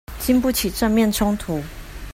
[0.17, 1.61] 禁不起正面衝突